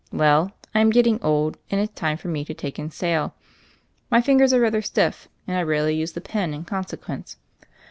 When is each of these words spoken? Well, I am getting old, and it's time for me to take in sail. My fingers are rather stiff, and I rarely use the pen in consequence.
Well, 0.11 0.53
I 0.73 0.79
am 0.79 0.89
getting 0.89 1.21
old, 1.21 1.59
and 1.69 1.79
it's 1.79 1.93
time 1.93 2.17
for 2.17 2.27
me 2.27 2.43
to 2.45 2.55
take 2.55 2.79
in 2.79 2.89
sail. 2.89 3.35
My 4.09 4.19
fingers 4.19 4.51
are 4.51 4.59
rather 4.59 4.81
stiff, 4.81 5.27
and 5.45 5.55
I 5.55 5.61
rarely 5.61 5.95
use 5.95 6.13
the 6.13 6.21
pen 6.21 6.55
in 6.55 6.65
consequence. 6.65 7.37